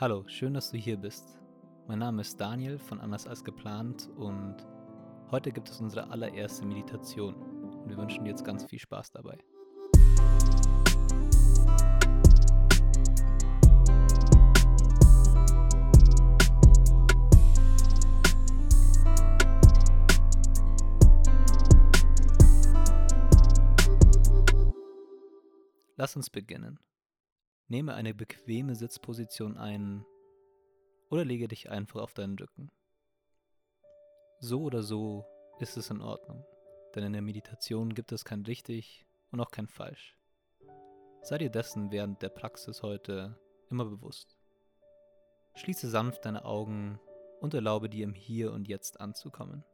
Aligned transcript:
Hallo, 0.00 0.24
schön, 0.28 0.54
dass 0.54 0.70
du 0.70 0.78
hier 0.78 0.96
bist. 0.96 1.38
Mein 1.86 1.98
Name 1.98 2.22
ist 2.22 2.40
Daniel 2.40 2.78
von 2.78 3.02
Anders 3.02 3.26
als 3.26 3.44
geplant 3.44 4.08
und 4.16 4.56
heute 5.30 5.52
gibt 5.52 5.68
es 5.68 5.78
unsere 5.78 6.08
allererste 6.08 6.64
Meditation 6.64 7.34
und 7.34 7.86
wir 7.86 7.98
wünschen 7.98 8.24
dir 8.24 8.30
jetzt 8.30 8.42
ganz 8.42 8.64
viel 8.64 8.78
Spaß 8.78 9.12
dabei. 9.12 9.36
Lass 25.98 26.16
uns 26.16 26.30
beginnen. 26.30 26.80
Nehme 27.70 27.94
eine 27.94 28.12
bequeme 28.12 28.74
Sitzposition 28.74 29.56
ein 29.56 30.04
oder 31.08 31.24
lege 31.24 31.48
dich 31.48 31.70
einfach 31.70 32.02
auf 32.02 32.12
deinen 32.12 32.36
Rücken. 32.38 32.70
So 34.40 34.60
oder 34.62 34.82
so 34.82 35.24
ist 35.60 35.76
es 35.78 35.88
in 35.88 36.02
Ordnung, 36.02 36.44
denn 36.94 37.04
in 37.04 37.12
der 37.12 37.22
Meditation 37.22 37.94
gibt 37.94 38.12
es 38.12 38.24
kein 38.24 38.42
richtig 38.42 39.06
und 39.30 39.40
auch 39.40 39.50
kein 39.50 39.68
falsch. 39.68 40.18
Sei 41.22 41.38
dir 41.38 41.50
dessen 41.50 41.90
während 41.90 42.20
der 42.20 42.28
Praxis 42.28 42.82
heute 42.82 43.38
immer 43.70 43.84
bewusst. 43.86 44.36
Schließe 45.54 45.88
sanft 45.88 46.26
deine 46.26 46.44
Augen 46.44 47.00
und 47.40 47.54
erlaube 47.54 47.88
dir 47.88 48.04
im 48.04 48.14
Hier 48.14 48.52
und 48.52 48.68
Jetzt 48.68 49.00
anzukommen. 49.00 49.64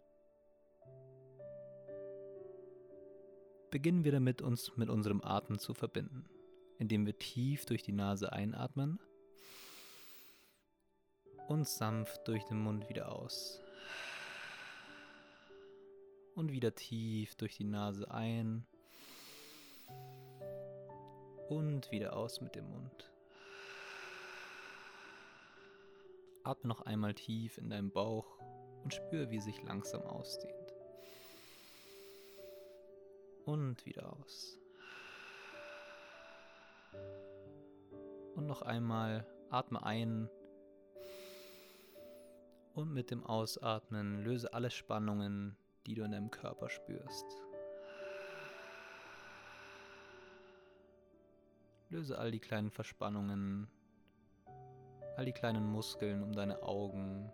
beginnen 3.76 4.04
wir 4.04 4.12
damit, 4.12 4.40
uns 4.40 4.74
mit 4.76 4.88
unserem 4.88 5.22
Atem 5.22 5.58
zu 5.58 5.74
verbinden, 5.74 6.24
indem 6.78 7.06
wir 7.06 7.18
tief 7.18 7.66
durch 7.66 7.82
die 7.82 7.92
Nase 7.92 8.32
einatmen 8.32 8.98
und 11.48 11.66
sanft 11.66 12.26
durch 12.28 12.44
den 12.44 12.60
Mund 12.60 12.88
wieder 12.88 13.12
aus. 13.12 13.60
Und 16.34 16.52
wieder 16.52 16.74
tief 16.74 17.34
durch 17.36 17.56
die 17.56 17.64
Nase 17.64 18.10
ein 18.10 18.66
und 21.48 21.90
wieder 21.90 22.16
aus 22.16 22.40
mit 22.40 22.54
dem 22.54 22.68
Mund. 22.68 23.10
Atme 26.42 26.68
noch 26.68 26.82
einmal 26.82 27.14
tief 27.14 27.56
in 27.58 27.70
deinen 27.70 27.90
Bauch 27.90 28.38
und 28.84 28.92
spüre, 28.92 29.30
wie 29.30 29.40
sich 29.40 29.62
langsam 29.62 30.02
ausdehnt 30.02 30.74
und 33.46 33.86
wieder 33.86 34.12
aus. 34.12 34.58
Und 38.34 38.46
noch 38.46 38.62
einmal 38.62 39.26
atme 39.50 39.82
ein 39.82 40.28
und 42.74 42.92
mit 42.92 43.10
dem 43.10 43.24
Ausatmen 43.24 44.22
löse 44.22 44.52
alle 44.52 44.70
Spannungen, 44.70 45.56
die 45.86 45.94
du 45.94 46.04
in 46.04 46.12
deinem 46.12 46.30
Körper 46.30 46.68
spürst. 46.68 47.24
Löse 51.88 52.18
all 52.18 52.30
die 52.30 52.40
kleinen 52.40 52.70
Verspannungen, 52.70 53.68
all 55.16 55.24
die 55.24 55.32
kleinen 55.32 55.66
Muskeln 55.66 56.22
um 56.22 56.32
deine 56.32 56.62
Augen 56.62 57.32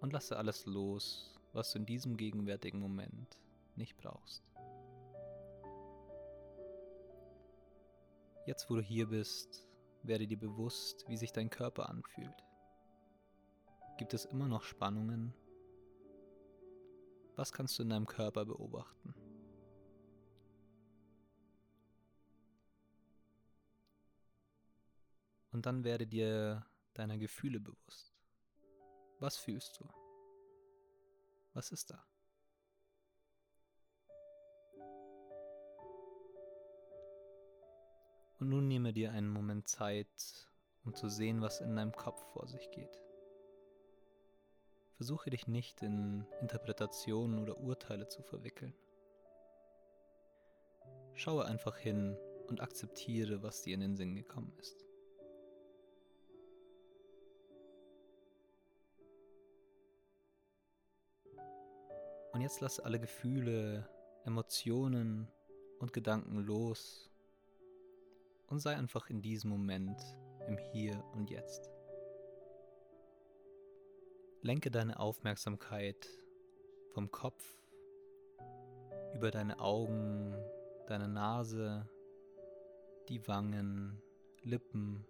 und 0.00 0.12
lasse 0.12 0.36
alles 0.36 0.66
los, 0.66 1.40
was 1.52 1.72
du 1.72 1.78
in 1.78 1.86
diesem 1.86 2.16
gegenwärtigen 2.16 2.78
Moment 2.78 3.38
nicht 3.74 3.96
brauchst. 3.96 4.44
Jetzt, 8.48 8.70
wo 8.70 8.76
du 8.76 8.80
hier 8.80 9.06
bist, 9.08 9.68
werde 10.04 10.26
dir 10.26 10.38
bewusst, 10.38 11.06
wie 11.06 11.18
sich 11.18 11.32
dein 11.32 11.50
Körper 11.50 11.90
anfühlt. 11.90 12.46
Gibt 13.98 14.14
es 14.14 14.24
immer 14.24 14.48
noch 14.48 14.62
Spannungen? 14.62 15.34
Was 17.36 17.52
kannst 17.52 17.78
du 17.78 17.82
in 17.82 17.90
deinem 17.90 18.06
Körper 18.06 18.46
beobachten? 18.46 19.14
Und 25.52 25.66
dann 25.66 25.84
werde 25.84 26.06
dir 26.06 26.64
deiner 26.94 27.18
Gefühle 27.18 27.60
bewusst. 27.60 28.14
Was 29.18 29.36
fühlst 29.36 29.78
du? 29.78 29.86
Was 31.52 31.70
ist 31.70 31.90
da? 31.90 32.02
Und 38.38 38.50
nun 38.50 38.68
nehme 38.68 38.92
dir 38.92 39.10
einen 39.10 39.28
Moment 39.28 39.66
Zeit, 39.66 40.48
um 40.84 40.94
zu 40.94 41.08
sehen, 41.08 41.40
was 41.40 41.60
in 41.60 41.74
deinem 41.74 41.92
Kopf 41.92 42.22
vor 42.32 42.46
sich 42.46 42.70
geht. 42.70 43.02
Versuche 44.96 45.30
dich 45.30 45.46
nicht 45.46 45.82
in 45.82 46.24
Interpretationen 46.40 47.40
oder 47.40 47.58
Urteile 47.58 48.08
zu 48.08 48.22
verwickeln. 48.22 48.74
Schaue 51.14 51.44
einfach 51.46 51.76
hin 51.76 52.16
und 52.46 52.60
akzeptiere, 52.60 53.42
was 53.42 53.62
dir 53.62 53.74
in 53.74 53.80
den 53.80 53.96
Sinn 53.96 54.14
gekommen 54.14 54.52
ist. 54.58 54.84
Und 62.32 62.40
jetzt 62.40 62.60
lass 62.60 62.78
alle 62.78 63.00
Gefühle, 63.00 63.88
Emotionen 64.24 65.28
und 65.80 65.92
Gedanken 65.92 66.38
los 66.38 67.10
und 68.48 68.60
sei 68.60 68.74
einfach 68.74 69.10
in 69.10 69.22
diesem 69.22 69.50
Moment 69.50 70.00
im 70.46 70.58
Hier 70.58 71.04
und 71.12 71.30
Jetzt. 71.30 71.70
Lenke 74.42 74.70
deine 74.70 74.98
Aufmerksamkeit 74.98 76.08
vom 76.94 77.10
Kopf 77.10 77.44
über 79.14 79.30
deine 79.30 79.58
Augen, 79.58 80.34
deine 80.86 81.08
Nase, 81.08 81.88
die 83.08 83.26
Wangen, 83.26 84.00
Lippen, 84.42 85.04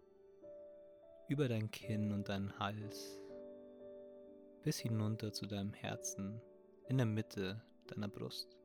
über 1.28 1.48
dein 1.48 1.70
Kinn 1.70 2.12
und 2.12 2.28
deinen 2.28 2.58
Hals, 2.58 3.20
bis 4.62 4.78
hinunter 4.78 5.32
zu 5.32 5.46
deinem 5.46 5.74
Herzen 5.74 6.40
in 6.88 6.96
der 6.96 7.06
Mitte 7.06 7.62
deiner 7.86 8.08
Brust. 8.08 8.57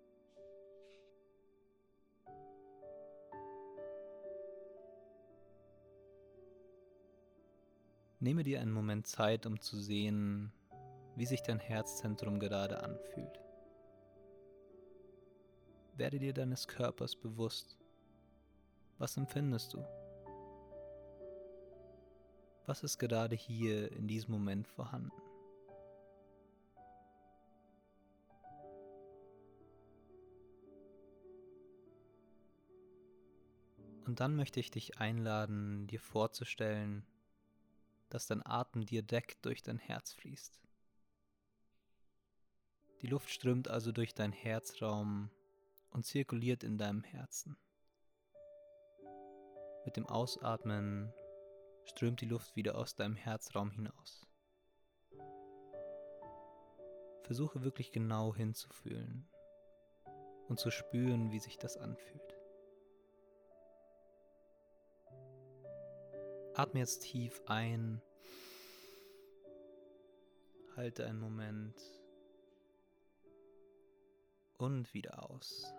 Nehme 8.24 8.44
dir 8.44 8.62
einen 8.62 8.72
Moment 8.72 9.06
Zeit, 9.06 9.46
um 9.46 9.60
zu 9.60 9.78
sehen, 9.78 10.54
wie 11.18 11.26
sich 11.26 11.42
dein 11.42 11.60
Herzzentrum 11.60 12.40
gerade 12.40 12.82
anfühlt. 12.82 13.42
Werde 15.98 16.20
dir 16.20 16.34
deines 16.34 16.70
Körpers 16.70 17.18
bewusst. 17.18 17.78
Was 18.98 19.18
empfindest 19.18 19.74
du? 19.74 19.86
Was 22.66 22.82
ist 22.82 22.98
gerade 22.98 23.36
hier 23.36 23.92
in 23.92 24.08
diesem 24.08 24.32
Moment 24.32 24.70
vorhanden? 24.70 25.12
Und 34.06 34.22
dann 34.22 34.38
möchte 34.38 34.62
ich 34.62 34.72
dich 34.72 34.98
einladen, 35.00 35.88
dir 35.88 36.00
vorzustellen, 36.00 37.06
dass 38.14 38.28
dein 38.28 38.46
Atem 38.46 38.86
dir 38.86 39.02
deckt 39.02 39.44
durch 39.44 39.64
dein 39.64 39.80
Herz 39.80 40.14
fließt. 40.14 40.62
Die 43.02 43.08
Luft 43.08 43.32
strömt 43.32 43.68
also 43.68 43.92
durch 43.92 44.14
deinen 44.14 44.34
Herzraum 44.34 45.32
und 45.90 46.06
zirkuliert 46.06 46.64
in 46.64 46.78
deinem 46.78 47.04
Herzen. 47.04 47.58
Mit 49.84 49.98
dem 49.98 50.06
Ausatmen 50.06 51.12
strömt 51.86 52.22
die 52.22 52.28
Luft 52.28 52.56
wieder 52.56 52.78
aus 52.78 52.96
deinem 52.96 53.16
Herzraum 53.16 53.72
hinaus. 53.72 54.28
Versuche 57.24 57.64
wirklich 57.64 57.92
genau 57.92 58.36
hinzufühlen 58.36 59.28
und 60.50 60.60
zu 60.60 60.70
spüren, 60.70 61.32
wie 61.32 61.40
sich 61.40 61.58
das 61.58 61.78
anfühlt. 61.78 62.33
Atme 66.56 66.82
jetzt 66.82 67.02
tief 67.02 67.42
ein. 67.48 68.02
Halte 70.76 71.06
einen 71.06 71.20
Moment. 71.20 71.82
Und 74.58 74.94
wieder 74.94 75.30
aus. 75.30 75.74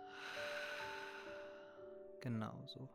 Genauso. 2.20 2.88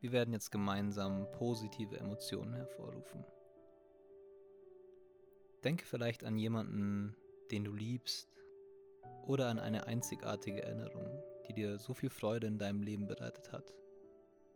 Wir 0.00 0.12
werden 0.12 0.34
jetzt 0.34 0.50
gemeinsam 0.50 1.30
positive 1.32 1.96
Emotionen 1.96 2.54
hervorrufen. 2.54 3.24
Denke 5.64 5.84
vielleicht 5.84 6.24
an 6.24 6.36
jemanden, 6.36 7.16
den 7.50 7.64
du 7.64 7.72
liebst, 7.72 8.28
oder 9.26 9.48
an 9.48 9.60
eine 9.60 9.86
einzigartige 9.86 10.62
Erinnerung, 10.62 11.22
die 11.52 11.60
dir 11.60 11.78
so 11.78 11.94
viel 11.94 12.10
Freude 12.10 12.46
in 12.46 12.58
deinem 12.58 12.82
Leben 12.82 13.06
bereitet 13.06 13.52
hat. 13.52 13.74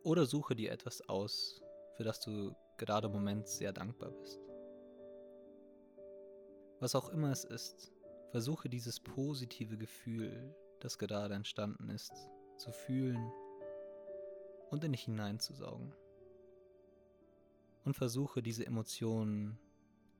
Oder 0.02 0.26
suche 0.26 0.54
dir 0.54 0.72
etwas 0.72 1.06
aus, 1.08 1.62
für 1.96 2.04
das 2.04 2.20
du 2.20 2.54
gerade 2.78 3.08
im 3.08 3.12
Moment 3.12 3.48
sehr 3.48 3.72
dankbar 3.72 4.10
bist. 4.10 4.40
Was 6.80 6.94
auch 6.94 7.08
immer 7.08 7.30
es 7.30 7.44
ist, 7.44 7.92
versuche 8.30 8.68
dieses 8.68 9.00
positive 9.00 9.76
Gefühl, 9.76 10.54
das 10.80 10.98
gerade 10.98 11.34
entstanden 11.34 11.88
ist, 11.88 12.12
zu 12.56 12.70
fühlen 12.70 13.32
und 14.70 14.84
in 14.84 14.92
dich 14.92 15.04
hineinzusaugen. 15.04 15.94
Und 17.84 17.94
versuche 17.94 18.42
diese 18.42 18.66
Emotionen 18.66 19.58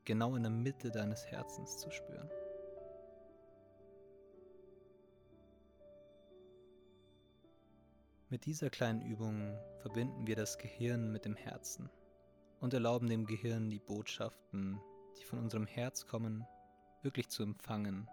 genau 0.04 0.36
in 0.36 0.44
der 0.44 0.52
Mitte 0.52 0.90
deines 0.90 1.26
Herzens 1.26 1.78
zu 1.78 1.90
spüren. 1.90 2.30
Mit 8.28 8.44
dieser 8.44 8.70
kleinen 8.70 9.02
Übung 9.02 9.56
verbinden 9.78 10.26
wir 10.26 10.34
das 10.34 10.58
Gehirn 10.58 11.12
mit 11.12 11.24
dem 11.24 11.36
Herzen 11.36 11.88
und 12.58 12.74
erlauben 12.74 13.08
dem 13.08 13.24
Gehirn 13.24 13.70
die 13.70 13.78
Botschaften, 13.78 14.80
die 15.16 15.24
von 15.24 15.38
unserem 15.38 15.64
Herz 15.64 16.08
kommen, 16.08 16.44
wirklich 17.02 17.28
zu 17.28 17.44
empfangen, 17.44 18.08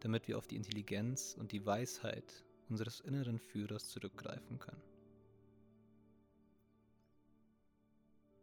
damit 0.00 0.26
wir 0.26 0.36
auf 0.36 0.48
die 0.48 0.56
Intelligenz 0.56 1.36
und 1.38 1.52
die 1.52 1.64
Weisheit 1.64 2.44
unseres 2.68 2.98
inneren 2.98 3.38
Führers 3.38 3.88
zurückgreifen 3.88 4.58
können. 4.58 4.82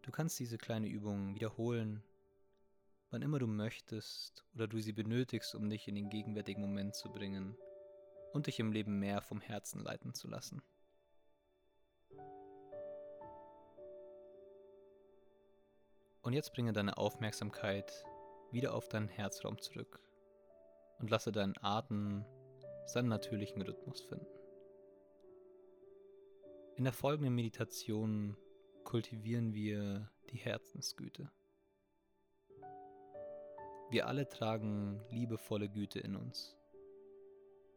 Du 0.04 0.12
kannst 0.12 0.40
diese 0.40 0.58
kleine 0.58 0.88
Übung 0.88 1.36
wiederholen, 1.36 2.02
wann 3.12 3.24
immer 3.24 3.40
du 3.40 3.48
möchtest 3.48 4.46
oder 4.54 4.70
du 4.70 4.80
sie 4.80 4.94
benötigst, 4.94 5.54
um 5.54 5.70
dich 5.70 5.90
in 5.90 5.96
den 5.96 6.10
gegenwärtigen 6.10 6.62
Moment 6.62 6.96
zu 6.96 7.12
bringen 7.12 7.58
und 8.36 8.48
dich 8.48 8.60
im 8.60 8.74
Leben 8.74 9.00
mehr 9.00 9.22
vom 9.22 9.40
Herzen 9.40 9.80
leiten 9.80 10.14
zu 10.14 10.28
lassen. 10.28 10.62
Und 16.22 16.34
jetzt 16.34 16.54
bringe 16.54 16.74
deine 16.74 16.98
Aufmerksamkeit 16.98 18.06
wieder 18.52 18.74
auf 18.74 18.90
deinen 18.90 19.08
Herzraum 19.08 19.62
zurück 19.62 20.02
und 21.00 21.10
lasse 21.10 21.32
deinen 21.32 21.56
Atem 21.62 22.26
seinen 22.86 23.08
natürlichen 23.08 23.62
Rhythmus 23.62 24.02
finden. 24.02 24.28
In 26.76 26.84
der 26.84 26.94
folgenden 26.94 27.34
Meditation 27.36 28.36
kultivieren 28.84 29.54
wir 29.54 30.12
die 30.30 30.38
Herzensgüte. 30.38 31.32
Wir 33.92 34.08
alle 34.08 34.28
tragen 34.28 35.02
liebevolle 35.10 35.70
Güte 35.70 36.00
in 36.00 36.18
uns. 36.18 36.58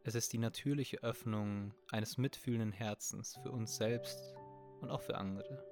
Es 0.08 0.14
ist 0.14 0.32
die 0.32 0.38
natürliche 0.38 1.02
Öffnung 1.02 1.75
eines 1.90 2.16
mitfühlenden 2.16 2.72
Herzens 2.72 3.38
für 3.43 3.50
uns 3.50 3.76
selbst 3.76 4.34
und 4.81 4.88
auch 4.88 5.02
für 5.02 5.19
andere. 5.19 5.62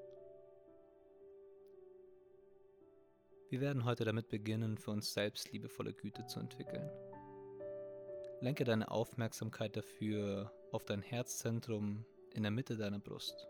Wir 3.48 3.62
werden 3.62 3.86
heute 3.86 4.04
damit 4.04 4.28
beginnen, 4.28 4.76
für 4.76 4.90
uns 4.90 5.14
selbst 5.14 5.50
liebevolle 5.52 5.94
Güte 5.94 6.26
zu 6.26 6.38
entwickeln. 6.38 6.86
Lenke 8.42 8.64
deine 8.64 8.90
Aufmerksamkeit 8.90 9.74
dafür 9.74 10.52
auf 10.70 10.84
dein 10.84 11.00
Herzzentrum 11.00 12.04
in 12.34 12.42
der 12.42 12.52
Mitte 12.52 12.76
deiner 12.76 12.98
Brust. 12.98 13.48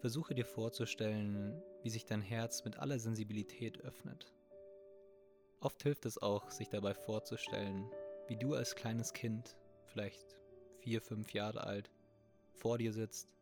Versuche 0.00 0.34
dir 0.34 0.44
vorzustellen, 0.44 1.62
wie 1.82 1.88
sich 1.88 2.04
dein 2.04 2.20
Herz 2.20 2.62
mit 2.66 2.76
aller 2.76 2.98
Sensibilität 2.98 3.80
öffnet. 3.80 4.34
Oft 5.60 5.82
hilft 5.82 6.06
es 6.06 6.16
auch, 6.16 6.50
sich 6.50 6.70
dabei 6.70 6.94
vorzustellen, 6.94 7.90
wie 8.28 8.36
du 8.36 8.54
als 8.54 8.74
kleines 8.74 9.12
Kind, 9.12 9.58
vielleicht 9.84 10.38
vier, 10.78 11.02
fünf 11.02 11.34
Jahre 11.34 11.64
alt, 11.64 11.90
vor 12.54 12.78
dir 12.78 12.92
sitzt 12.94 13.34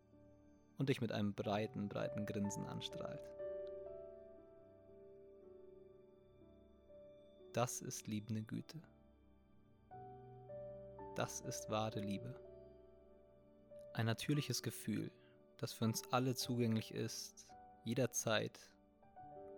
und 0.78 0.88
dich 0.88 1.00
mit 1.00 1.12
einem 1.12 1.32
breiten, 1.34 1.88
breiten 1.88 2.26
Grinsen 2.26 2.66
anstrahlt. 2.66 3.30
Das 7.52 7.80
ist 7.82 8.08
liebende 8.08 8.42
Güte. 8.42 8.80
Das 11.14 11.40
ist 11.40 11.70
wahre 11.70 12.00
Liebe. 12.00 12.34
Ein 13.94 14.06
natürliches 14.06 14.62
Gefühl, 14.62 15.12
das 15.56 15.72
für 15.72 15.84
uns 15.84 16.02
alle 16.12 16.34
zugänglich 16.34 16.92
ist, 16.92 17.48
jederzeit 17.84 18.58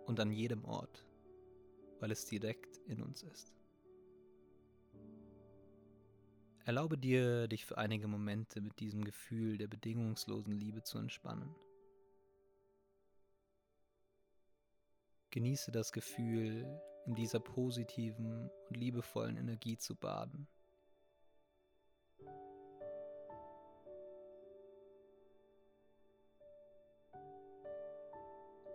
und 0.05 0.19
an 0.19 0.31
jedem 0.31 0.65
Ort, 0.65 1.05
weil 2.01 2.11
es 2.11 2.25
direkt 2.25 2.77
in 2.87 3.01
uns 3.01 3.23
ist. 3.23 3.53
Erlaube 6.65 6.97
dir, 6.97 7.47
dich 7.47 7.65
für 7.65 7.77
einige 7.77 8.07
Momente 8.07 8.59
mit 8.59 8.79
diesem 8.79 9.03
Gefühl 9.03 9.57
der 9.57 9.67
bedingungslosen 9.67 10.53
Liebe 10.53 10.83
zu 10.83 10.97
entspannen. 10.97 11.55
Genieße 15.29 15.71
das 15.71 15.91
Gefühl, 15.91 16.65
in 17.05 17.15
dieser 17.15 17.39
positiven 17.39 18.49
und 18.69 18.77
liebevollen 18.77 19.37
Energie 19.37 19.77
zu 19.77 19.95
baden. 19.95 20.47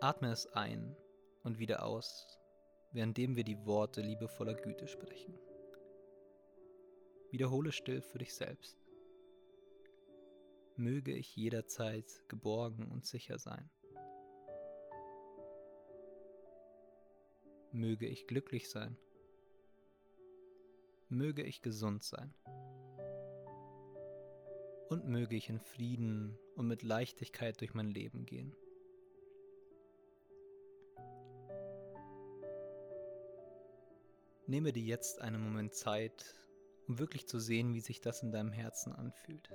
Atme 0.01 0.31
es 0.31 0.47
ein 0.53 0.97
und 1.43 1.59
wieder 1.59 1.85
aus, 1.85 2.39
währenddem 2.97 3.37
wir 3.37 3.45
die 3.45 3.67
Worte 3.67 4.01
liebevoller 4.01 4.55
Güte 4.55 4.89
sprechen. 4.89 5.39
Wiederhole 7.31 7.71
still 7.71 8.01
für 8.01 8.17
dich 8.17 8.35
selbst. 8.35 8.83
Möge 10.77 11.13
ich 11.13 11.37
jederzeit 11.37 12.25
geborgen 12.29 12.91
und 12.91 13.05
sicher 13.05 13.39
sein. 13.39 13.69
Möge 17.71 18.07
ich 18.07 18.27
glücklich 18.27 18.71
sein. 18.71 18.97
Möge 21.11 21.43
ich 21.43 21.61
gesund 21.61 22.03
sein. 22.03 22.33
Und 24.89 25.07
möge 25.07 25.37
ich 25.37 25.51
in 25.51 25.61
Frieden 25.61 26.39
und 26.55 26.67
mit 26.67 26.83
Leichtigkeit 26.83 27.61
durch 27.61 27.75
mein 27.75 27.91
Leben 27.91 28.25
gehen. 28.25 28.57
Nehme 34.49 34.73
dir 34.73 34.83
jetzt 34.83 35.21
einen 35.21 35.43
Moment 35.43 35.75
Zeit, 35.75 36.37
um 36.87 37.01
wirklich 37.01 37.27
zu 37.27 37.41
sehen, 37.41 37.75
wie 37.75 37.81
sich 37.81 38.01
das 38.01 38.23
in 38.23 38.31
deinem 38.31 38.53
Herzen 38.53 38.93
anfühlt. 38.93 39.51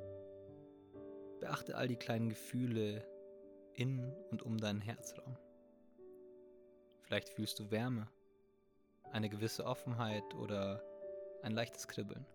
Beachte 1.40 1.78
all 1.78 1.88
die 1.88 1.96
kleinen 1.96 2.30
Gefühle 2.30 3.08
in 3.74 4.14
und 4.32 4.44
um 4.44 4.58
deinen 4.58 4.82
Herzraum. 4.82 5.38
Vielleicht 7.04 7.30
fühlst 7.30 7.58
du 7.60 7.72
Wärme, 7.72 8.10
eine 9.12 9.30
gewisse 9.30 9.66
Offenheit 9.66 10.36
oder 10.36 10.84
ein 11.42 11.54
leichtes 11.54 11.88
Kribbeln. 11.88 12.26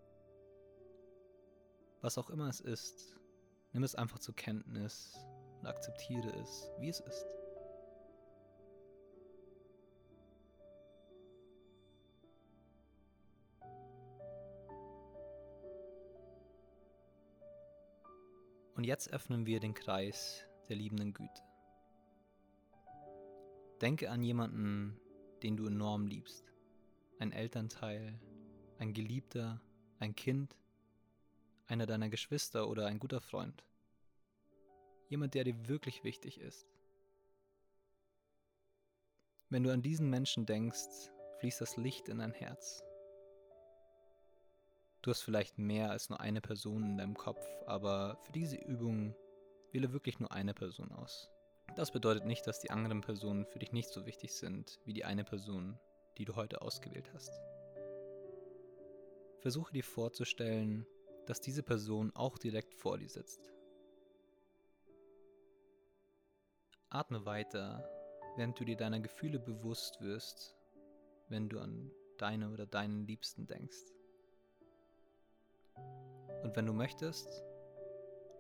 Was 2.01 2.17
auch 2.17 2.31
immer 2.31 2.49
es 2.49 2.61
ist, 2.61 3.19
nimm 3.73 3.83
es 3.83 3.95
einfach 3.95 4.19
zur 4.19 4.35
Kenntnis 4.35 5.15
und 5.61 5.67
akzeptiere 5.67 6.31
es, 6.41 6.71
wie 6.79 6.89
es 6.89 7.01
ist. 7.01 7.46
Und 18.77 18.85
jetzt 18.85 19.11
öffnen 19.11 19.47
wir 19.47 19.59
den 19.59 19.73
Kreis 19.73 20.45
der 20.69 20.77
liebenden 20.77 21.15
Güte. 21.15 21.43
Denke 23.81 24.11
an 24.11 24.23
jemanden, 24.23 25.01
den 25.43 25.57
du 25.57 25.67
enorm 25.67 26.07
liebst. 26.07 26.53
Ein 27.19 27.33
Elternteil, 27.33 28.21
ein 28.79 28.93
Geliebter, 28.93 29.63
ein 29.99 30.15
Kind, 30.15 30.55
einer 31.67 31.87
deiner 31.87 32.11
Geschwister 32.11 32.69
oder 32.69 32.87
ein 32.87 32.99
guter 32.99 33.23
Freund. 33.23 33.65
Jemand, 35.09 35.33
der 35.33 35.45
dir 35.45 35.69
wirklich 35.69 36.05
wichtig 36.05 36.39
ist. 36.39 36.67
Wenn 39.49 39.63
du 39.63 39.73
an 39.73 39.81
diesen 39.81 40.11
Menschen 40.11 40.45
denkst, 40.45 41.11
fließt 41.39 41.63
das 41.63 41.79
Licht 41.79 42.09
in 42.09 42.19
dein 42.19 42.33
Herz. 42.33 42.86
Du 45.03 45.11
hast 45.11 45.23
vielleicht 45.23 45.59
mehr 45.59 45.91
als 45.91 46.09
nur 46.11 46.21
eine 46.21 46.41
Person 46.41 46.83
in 46.83 46.97
deinem 46.99 47.15
Kopf, 47.17 47.45
aber 47.67 48.19
für 48.23 48.33
diese 48.33 48.57
Übung 48.57 49.15
wähle 49.73 49.93
wirklich 49.93 50.19
nur 50.19 50.33
eine 50.33 50.55
Person 50.55 50.91
aus. 50.93 51.31
Das 51.77 51.91
bedeutet 51.91 52.25
nicht, 52.25 52.47
dass 52.47 52.61
die 52.61 52.71
anderen 52.71 53.03
Personen 53.03 53.45
für 53.47 53.59
dich 53.59 53.73
nicht 53.73 53.89
so 53.89 54.07
wichtig 54.07 54.35
sind 54.35 54.81
wie 54.85 54.93
die 54.93 55.05
eine 55.05 55.25
Person, 55.25 55.79
die 56.19 56.25
du 56.25 56.37
heute 56.37 56.63
ausgewählt 56.63 57.11
hast. 57.13 57.33
Versuche 59.41 59.73
dir 59.73 59.85
vorzustellen, 59.85 60.87
dass 61.27 61.41
diese 61.41 61.63
Person 61.63 62.11
auch 62.15 62.39
direkt 62.39 62.75
vor 62.75 62.99
dir 62.99 63.09
sitzt. 63.09 63.53
Atme 66.89 67.25
weiter, 67.27 67.89
während 68.37 68.59
du 68.59 68.65
dir 68.65 68.77
deiner 68.77 69.01
Gefühle 69.01 69.39
bewusst 69.39 70.01
wirst, 70.01 70.57
wenn 71.29 71.49
du 71.49 71.59
an 71.59 71.91
deine 72.17 72.51
oder 72.51 72.67
deinen 72.67 73.07
Liebsten 73.07 73.47
denkst. 73.47 73.96
Und 76.43 76.55
wenn 76.57 76.67
du 76.67 76.73
möchtest, 76.73 77.45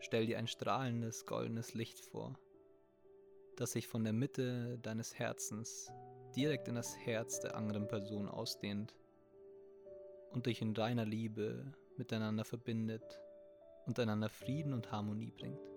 Stell 0.00 0.26
dir 0.26 0.38
ein 0.38 0.46
strahlendes, 0.46 1.26
goldenes 1.26 1.74
Licht 1.74 1.98
vor, 1.98 2.38
das 3.56 3.72
sich 3.72 3.88
von 3.88 4.04
der 4.04 4.12
Mitte 4.12 4.78
deines 4.78 5.18
Herzens 5.18 5.92
direkt 6.36 6.68
in 6.68 6.74
das 6.74 6.96
Herz 6.96 7.40
der 7.40 7.56
anderen 7.56 7.88
Person 7.88 8.28
ausdehnt 8.28 8.94
und 10.30 10.46
dich 10.46 10.60
in 10.60 10.74
deiner 10.74 11.04
Liebe 11.04 11.72
miteinander 11.96 12.44
verbindet 12.44 13.20
und 13.86 13.98
einander 13.98 14.28
Frieden 14.28 14.74
und 14.74 14.92
Harmonie 14.92 15.32
bringt. 15.32 15.72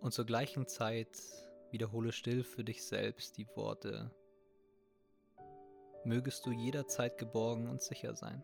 Und 0.00 0.12
zur 0.12 0.24
gleichen 0.24 0.66
Zeit 0.66 1.16
wiederhole 1.70 2.12
still 2.12 2.44
für 2.44 2.64
dich 2.64 2.82
selbst 2.82 3.36
die 3.36 3.46
Worte, 3.54 4.10
mögest 6.04 6.44
du 6.44 6.50
jederzeit 6.50 7.18
geborgen 7.18 7.68
und 7.68 7.82
sicher 7.82 8.14
sein. 8.14 8.42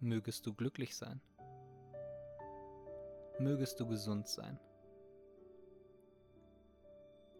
Mögest 0.00 0.46
du 0.46 0.54
glücklich 0.54 0.96
sein. 0.96 1.20
Mögest 3.38 3.78
du 3.80 3.86
gesund 3.86 4.28
sein. 4.28 4.58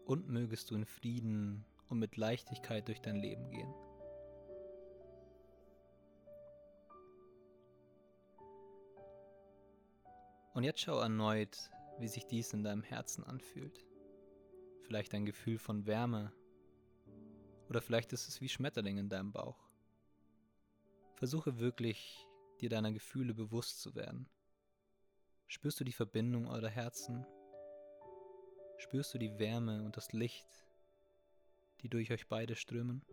Und 0.05 0.29
mögest 0.29 0.69
du 0.69 0.75
in 0.75 0.85
Frieden 0.85 1.65
und 1.89 1.99
mit 1.99 2.17
Leichtigkeit 2.17 2.87
durch 2.87 3.01
dein 3.01 3.15
Leben 3.15 3.49
gehen. 3.49 3.73
Und 10.53 10.63
jetzt 10.63 10.81
schau 10.81 10.99
erneut, 10.99 11.71
wie 11.99 12.07
sich 12.07 12.25
dies 12.27 12.53
in 12.53 12.63
deinem 12.63 12.83
Herzen 12.83 13.23
anfühlt. 13.23 13.85
Vielleicht 14.83 15.13
ein 15.13 15.25
Gefühl 15.25 15.57
von 15.57 15.85
Wärme 15.85 16.31
oder 17.69 17.81
vielleicht 17.81 18.11
ist 18.11 18.27
es 18.27 18.41
wie 18.41 18.49
Schmetterling 18.49 18.97
in 18.97 19.07
deinem 19.07 19.31
Bauch. 19.31 19.57
Versuche 21.15 21.59
wirklich, 21.59 22.27
dir 22.61 22.69
deiner 22.69 22.91
Gefühle 22.91 23.33
bewusst 23.33 23.81
zu 23.81 23.95
werden. 23.95 24.29
Spürst 25.47 25.79
du 25.79 25.83
die 25.83 25.91
Verbindung 25.91 26.47
eurer 26.47 26.69
Herzen? 26.69 27.25
Spürst 28.77 29.13
du 29.13 29.17
die 29.17 29.37
Wärme 29.37 29.83
und 29.83 29.97
das 29.97 30.13
Licht, 30.13 30.47
die 31.81 31.89
durch 31.89 32.11
euch 32.11 32.27
beide 32.27 32.55
strömen? 32.55 33.03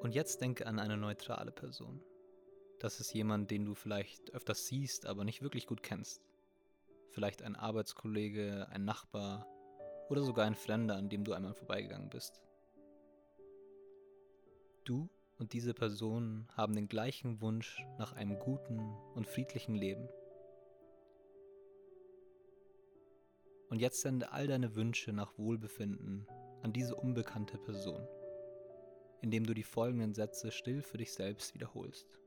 Und 0.00 0.14
jetzt 0.14 0.40
denke 0.40 0.66
an 0.66 0.78
eine 0.78 0.96
neutrale 0.96 1.50
Person. 1.50 2.00
Das 2.78 3.00
ist 3.00 3.12
jemand, 3.12 3.50
den 3.50 3.64
du 3.64 3.74
vielleicht 3.74 4.30
öfters 4.32 4.66
siehst, 4.66 5.06
aber 5.06 5.24
nicht 5.24 5.42
wirklich 5.42 5.66
gut 5.66 5.82
kennst. 5.82 6.27
Vielleicht 7.10 7.42
ein 7.42 7.56
Arbeitskollege, 7.56 8.68
ein 8.70 8.84
Nachbar 8.84 9.46
oder 10.08 10.22
sogar 10.22 10.46
ein 10.46 10.54
Fremder, 10.54 10.96
an 10.96 11.08
dem 11.08 11.24
du 11.24 11.32
einmal 11.32 11.54
vorbeigegangen 11.54 12.10
bist. 12.10 12.42
Du 14.84 15.08
und 15.38 15.52
diese 15.52 15.74
Person 15.74 16.48
haben 16.56 16.74
den 16.74 16.88
gleichen 16.88 17.40
Wunsch 17.40 17.84
nach 17.98 18.12
einem 18.12 18.38
guten 18.38 18.78
und 19.14 19.26
friedlichen 19.26 19.74
Leben. 19.74 20.08
Und 23.68 23.80
jetzt 23.80 24.00
sende 24.00 24.32
all 24.32 24.46
deine 24.46 24.74
Wünsche 24.74 25.12
nach 25.12 25.36
Wohlbefinden 25.38 26.26
an 26.62 26.72
diese 26.72 26.94
unbekannte 26.94 27.58
Person 27.58 28.06
indem 29.20 29.44
du 29.44 29.54
die 29.54 29.62
folgenden 29.62 30.14
Sätze 30.14 30.50
still 30.50 30.82
für 30.82 30.98
dich 30.98 31.12
selbst 31.12 31.54
wiederholst. 31.54 32.18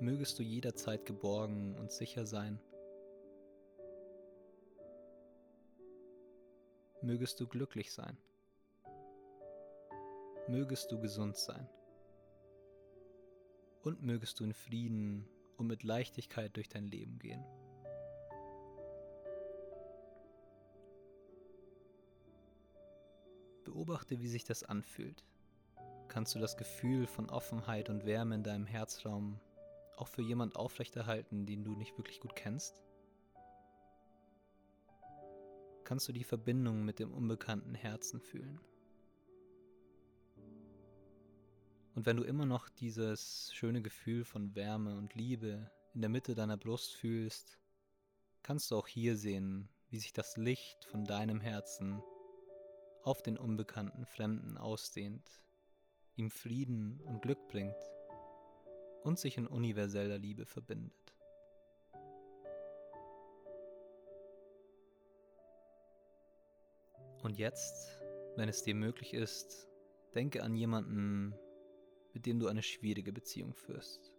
Mögest 0.00 0.38
du 0.38 0.42
jederzeit 0.42 1.06
geborgen 1.06 1.76
und 1.76 1.92
sicher 1.92 2.26
sein. 2.26 2.58
Mögest 7.02 7.40
du 7.40 7.46
glücklich 7.46 7.92
sein. 7.92 8.16
Mögest 10.48 10.90
du 10.90 11.00
gesund 11.00 11.36
sein. 11.36 11.68
Und 13.82 14.02
mögest 14.02 14.40
du 14.40 14.44
in 14.44 14.54
Frieden 14.54 15.28
und 15.56 15.66
mit 15.66 15.82
Leichtigkeit 15.82 16.56
durch 16.56 16.68
dein 16.68 16.86
Leben 16.86 17.18
gehen. 17.18 17.44
Beobachte, 23.64 24.20
wie 24.20 24.28
sich 24.28 24.44
das 24.44 24.64
anfühlt. 24.64 25.24
Kannst 26.08 26.34
du 26.34 26.38
das 26.38 26.56
Gefühl 26.56 27.06
von 27.06 27.30
Offenheit 27.30 27.88
und 27.88 28.04
Wärme 28.04 28.34
in 28.34 28.42
deinem 28.42 28.66
Herzraum 28.66 29.40
auch 30.02 30.08
für 30.08 30.22
jemand 30.22 30.56
aufrechterhalten, 30.56 31.46
den 31.46 31.62
du 31.62 31.76
nicht 31.76 31.96
wirklich 31.96 32.18
gut 32.18 32.34
kennst? 32.34 32.82
Kannst 35.84 36.08
du 36.08 36.12
die 36.12 36.24
Verbindung 36.24 36.84
mit 36.84 36.98
dem 36.98 37.12
unbekannten 37.12 37.76
Herzen 37.76 38.20
fühlen? 38.20 38.60
Und 41.94 42.04
wenn 42.04 42.16
du 42.16 42.24
immer 42.24 42.46
noch 42.46 42.68
dieses 42.68 43.52
schöne 43.54 43.80
Gefühl 43.80 44.24
von 44.24 44.56
Wärme 44.56 44.96
und 44.96 45.14
Liebe 45.14 45.70
in 45.94 46.00
der 46.00 46.10
Mitte 46.10 46.34
deiner 46.34 46.56
Brust 46.56 46.94
fühlst, 46.96 47.60
kannst 48.42 48.72
du 48.72 48.76
auch 48.76 48.88
hier 48.88 49.16
sehen, 49.16 49.68
wie 49.88 49.98
sich 50.00 50.12
das 50.12 50.36
Licht 50.36 50.84
von 50.84 51.04
deinem 51.04 51.40
Herzen 51.40 52.02
auf 53.04 53.22
den 53.22 53.38
unbekannten 53.38 54.04
Fremden 54.06 54.56
ausdehnt, 54.56 55.44
ihm 56.16 56.28
Frieden 56.28 57.00
und 57.02 57.22
Glück 57.22 57.46
bringt 57.46 57.76
und 59.04 59.18
sich 59.18 59.36
in 59.36 59.46
universeller 59.46 60.18
Liebe 60.18 60.46
verbindet. 60.46 60.92
Und 67.22 67.38
jetzt, 67.38 68.00
wenn 68.36 68.48
es 68.48 68.62
dir 68.62 68.74
möglich 68.74 69.14
ist, 69.14 69.68
denke 70.14 70.42
an 70.42 70.56
jemanden, 70.56 71.34
mit 72.12 72.26
dem 72.26 72.38
du 72.38 72.48
eine 72.48 72.62
schwierige 72.62 73.12
Beziehung 73.12 73.54
führst. 73.54 74.12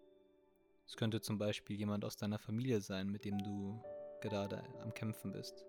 Es 0.87 0.95
könnte 0.95 1.21
zum 1.21 1.37
Beispiel 1.37 1.77
jemand 1.77 2.05
aus 2.05 2.15
deiner 2.15 2.39
Familie 2.39 2.81
sein, 2.81 3.09
mit 3.09 3.25
dem 3.25 3.37
du 3.37 3.81
gerade 4.21 4.63
am 4.81 4.93
Kämpfen 4.93 5.31
bist. 5.31 5.65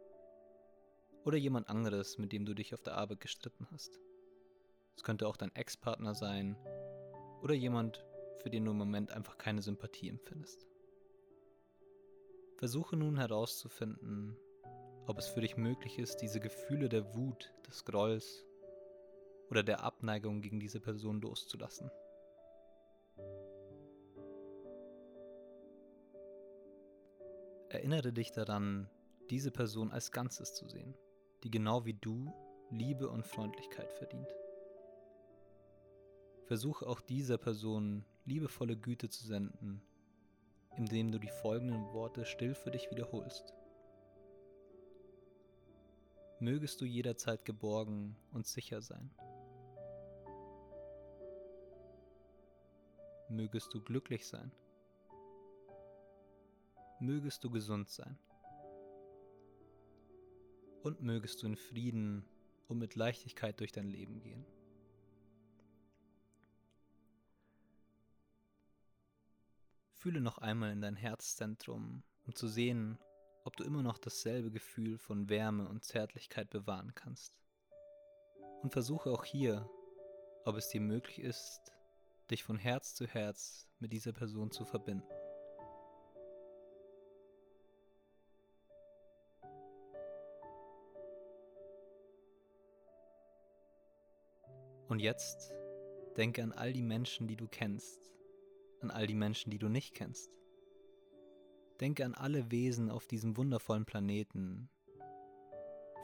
Oder 1.24 1.36
jemand 1.36 1.68
anderes, 1.68 2.18
mit 2.18 2.32
dem 2.32 2.44
du 2.44 2.54
dich 2.54 2.74
auf 2.74 2.82
der 2.82 2.94
Arbeit 2.94 3.20
gestritten 3.20 3.66
hast. 3.72 3.98
Es 4.96 5.02
könnte 5.02 5.26
auch 5.26 5.36
dein 5.36 5.54
Ex-Partner 5.54 6.14
sein 6.14 6.56
oder 7.42 7.54
jemand, 7.54 8.04
für 8.36 8.50
den 8.50 8.64
du 8.64 8.70
im 8.72 8.78
Moment 8.78 9.10
einfach 9.10 9.38
keine 9.38 9.62
Sympathie 9.62 10.08
empfindest. 10.08 10.66
Versuche 12.56 12.96
nun 12.96 13.18
herauszufinden, 13.18 14.36
ob 15.06 15.18
es 15.18 15.26
für 15.26 15.40
dich 15.40 15.56
möglich 15.56 15.98
ist, 15.98 16.18
diese 16.18 16.40
Gefühle 16.40 16.88
der 16.88 17.14
Wut, 17.14 17.52
des 17.66 17.84
Grolls 17.84 18.44
oder 19.50 19.62
der 19.62 19.82
Abneigung 19.82 20.40
gegen 20.40 20.60
diese 20.60 20.80
Person 20.80 21.20
loszulassen. 21.20 21.90
Erinnere 27.68 28.12
dich 28.12 28.32
daran, 28.32 28.88
diese 29.30 29.50
Person 29.50 29.90
als 29.90 30.12
Ganzes 30.12 30.54
zu 30.54 30.68
sehen 30.68 30.94
die 31.44 31.50
genau 31.50 31.84
wie 31.84 31.94
du 31.94 32.32
Liebe 32.70 33.08
und 33.08 33.26
Freundlichkeit 33.26 33.92
verdient. 33.92 34.34
Versuche 36.46 36.86
auch 36.86 37.00
dieser 37.00 37.38
Person 37.38 38.04
liebevolle 38.24 38.76
Güte 38.76 39.08
zu 39.08 39.26
senden, 39.26 39.82
indem 40.76 41.12
du 41.12 41.18
die 41.18 41.30
folgenden 41.42 41.92
Worte 41.92 42.24
still 42.24 42.54
für 42.54 42.70
dich 42.70 42.90
wiederholst. 42.90 43.54
Mögest 46.40 46.80
du 46.80 46.84
jederzeit 46.84 47.44
geborgen 47.44 48.16
und 48.32 48.46
sicher 48.46 48.82
sein. 48.82 49.10
Mögest 53.28 53.72
du 53.72 53.80
glücklich 53.80 54.26
sein. 54.26 54.52
Mögest 57.00 57.42
du 57.44 57.50
gesund 57.50 57.88
sein 57.88 58.18
und 60.84 61.00
mögest 61.00 61.42
du 61.42 61.46
in 61.46 61.56
Frieden 61.56 62.24
und 62.68 62.78
mit 62.78 62.94
Leichtigkeit 62.94 63.58
durch 63.58 63.72
dein 63.72 63.88
Leben 63.88 64.20
gehen. 64.20 64.44
Fühle 70.04 70.20
noch 70.20 70.36
einmal 70.36 70.70
in 70.70 70.82
dein 70.82 70.96
Herzzentrum, 70.96 72.02
um 72.26 72.34
zu 72.34 72.46
sehen, 72.46 72.98
ob 73.44 73.56
du 73.56 73.64
immer 73.64 73.82
noch 73.82 73.96
dasselbe 73.96 74.50
Gefühl 74.50 74.98
von 74.98 75.30
Wärme 75.30 75.66
und 75.66 75.82
Zärtlichkeit 75.82 76.50
bewahren 76.50 76.94
kannst. 76.94 77.32
Und 78.60 78.70
versuche 78.70 79.10
auch 79.10 79.24
hier, 79.24 79.66
ob 80.44 80.56
es 80.56 80.68
dir 80.68 80.82
möglich 80.82 81.20
ist, 81.20 81.72
dich 82.30 82.44
von 82.44 82.58
Herz 82.58 82.94
zu 82.94 83.06
Herz 83.06 83.66
mit 83.78 83.94
dieser 83.94 84.12
Person 84.12 84.50
zu 84.50 84.66
verbinden. 84.66 85.08
Und 94.88 94.98
jetzt 94.98 95.50
denke 96.18 96.42
an 96.42 96.52
all 96.52 96.74
die 96.74 96.82
Menschen, 96.82 97.26
die 97.26 97.36
du 97.36 97.48
kennst, 97.48 98.13
an 98.84 98.90
all 98.90 99.06
die 99.06 99.14
Menschen, 99.14 99.50
die 99.50 99.58
du 99.58 99.68
nicht 99.68 99.94
kennst. 99.94 100.30
Denke 101.80 102.04
an 102.04 102.14
alle 102.14 102.50
Wesen 102.50 102.90
auf 102.90 103.06
diesem 103.06 103.36
wundervollen 103.36 103.86
Planeten. 103.86 104.68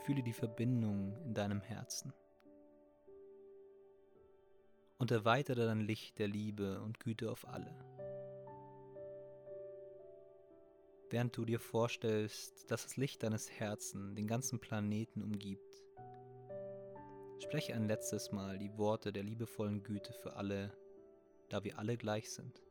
Fühle 0.05 0.23
die 0.23 0.33
Verbindung 0.33 1.17
in 1.25 1.35
deinem 1.35 1.61
Herzen. 1.61 2.13
Und 4.99 5.11
erweitere 5.11 5.67
dein 5.67 5.81
Licht 5.81 6.19
der 6.19 6.29
Liebe 6.29 6.81
und 6.81 7.01
Güte 7.01 7.31
auf 7.31 7.47
alle. 7.47 7.75
Während 11.11 11.37
du 11.37 11.45
dir 11.45 11.61
vorstellst, 11.61 12.71
dass 12.71 12.85
das 12.85 12.97
Licht 12.97 13.23
deines 13.23 13.51
Herzens 13.51 14.15
den 14.15 14.27
ganzen 14.27 14.59
Planeten 14.59 15.23
umgibt, 15.23 15.83
spreche 17.41 17.75
ein 17.75 17.89
letztes 17.89 18.33
Mal 18.33 18.59
die 18.59 18.77
Worte 18.79 19.13
der 19.13 19.25
liebevollen 19.25 19.83
Güte 19.83 20.13
für 20.13 20.37
alle, 20.37 20.73
da 21.49 21.65
wir 21.65 21.79
alle 21.79 21.97
gleich 21.97 22.31
sind. 22.31 22.63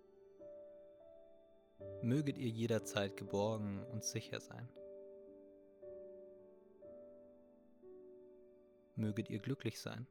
Möget 2.01 2.37
ihr 2.37 2.49
jederzeit 2.49 3.17
geborgen 3.17 3.83
und 3.91 4.05
sicher 4.05 4.39
sein. 4.39 4.69
Möget 8.95 9.29
ihr 9.29 9.39
glücklich 9.39 9.79
sein. 9.79 10.07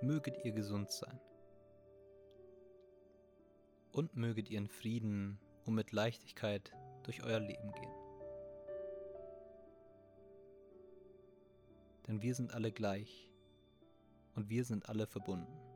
Möget 0.00 0.44
ihr 0.44 0.52
gesund 0.52 0.90
sein. 0.90 1.20
Und 3.92 4.16
möget 4.16 4.50
ihr 4.50 4.58
in 4.58 4.68
Frieden 4.68 5.38
und 5.64 5.74
mit 5.74 5.92
Leichtigkeit 5.92 6.72
durch 7.04 7.22
euer 7.22 7.40
Leben 7.40 7.72
gehen. 7.72 7.94
Denn 12.08 12.22
wir 12.22 12.34
sind 12.34 12.54
alle 12.54 12.72
gleich 12.72 13.30
und 14.34 14.48
wir 14.48 14.64
sind 14.64 14.88
alle 14.88 15.06
verbunden. 15.06 15.67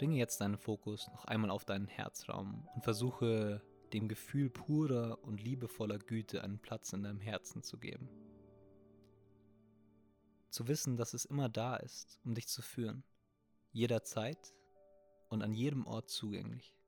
Bringe 0.00 0.16
jetzt 0.16 0.40
deinen 0.40 0.56
Fokus 0.56 1.08
noch 1.08 1.26
einmal 1.26 1.50
auf 1.50 1.66
deinen 1.66 1.86
Herzraum 1.86 2.66
und 2.74 2.82
versuche 2.82 3.62
dem 3.92 4.08
Gefühl 4.08 4.48
purer 4.48 5.22
und 5.22 5.42
liebevoller 5.42 5.98
Güte 5.98 6.42
einen 6.42 6.58
Platz 6.58 6.94
in 6.94 7.02
deinem 7.02 7.20
Herzen 7.20 7.62
zu 7.62 7.76
geben. 7.76 8.08
Zu 10.48 10.68
wissen, 10.68 10.96
dass 10.96 11.12
es 11.12 11.26
immer 11.26 11.50
da 11.50 11.76
ist, 11.76 12.18
um 12.24 12.34
dich 12.34 12.48
zu 12.48 12.62
führen, 12.62 13.04
jederzeit 13.72 14.54
und 15.28 15.42
an 15.42 15.52
jedem 15.52 15.86
Ort 15.86 16.08
zugänglich. 16.08 16.79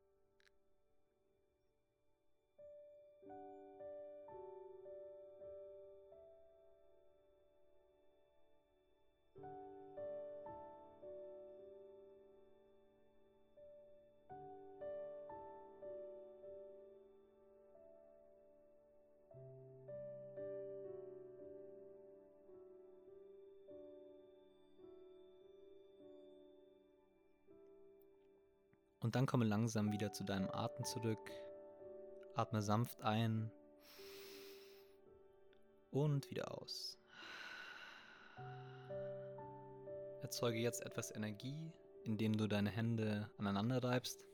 Und 29.13 29.17
dann 29.17 29.27
komme 29.27 29.45
langsam 29.45 29.93
wieder 29.93 30.11
zu 30.11 30.25
deinem 30.25 30.49
Atem 30.51 30.87
zurück. 30.87 31.31
Atme 32.35 32.63
sanft 32.63 33.03
ein 33.03 33.53
und 35.91 36.31
wieder 36.31 36.59
aus. 36.59 36.97
Erzeuge 40.23 40.61
jetzt 40.61 40.81
etwas 40.81 41.15
Energie, 41.15 41.71
indem 42.05 42.39
du 42.39 42.47
deine 42.47 42.71
Hände 42.71 43.29
aneinander 43.37 43.85
reibst 43.85 44.25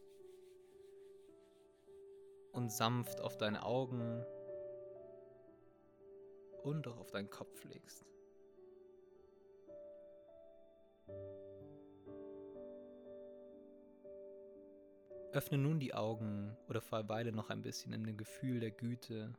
und 2.52 2.70
sanft 2.70 3.20
auf 3.20 3.36
deine 3.36 3.64
Augen 3.64 4.24
und 6.62 6.86
auch 6.86 6.98
auf 6.98 7.10
deinen 7.10 7.30
Kopf 7.30 7.64
legst. 7.64 8.06
Öffne 15.38 15.56
nun 15.56 15.78
die 15.78 15.94
Augen 15.94 16.56
oder 16.68 16.80
verweile 16.80 17.30
noch 17.30 17.48
ein 17.48 17.62
bisschen 17.62 17.92
in 17.92 18.02
dem 18.02 18.16
Gefühl 18.16 18.58
der 18.58 18.72
Güte 18.72 19.32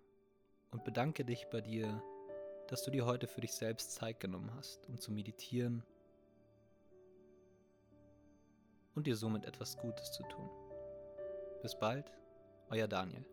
und 0.72 0.86
bedanke 0.86 1.26
dich 1.26 1.48
bei 1.52 1.60
dir, 1.60 2.02
dass 2.70 2.84
du 2.84 2.90
dir 2.90 3.06
heute 3.06 3.28
für 3.28 3.42
dich 3.42 3.52
selbst 3.52 3.92
Zeit 3.92 4.22
genommen 4.22 4.50
hast, 4.56 4.88
um 4.88 4.98
zu 4.98 5.12
meditieren 5.12 5.84
und 8.96 9.08
dir 9.08 9.18
somit 9.18 9.44
etwas 9.44 9.76
Gutes 9.76 10.14
zu 10.14 10.24
tun. 10.24 10.50
Bis 11.62 11.78
bald, 11.78 12.10
euer 12.70 12.88
Daniel. 12.88 13.26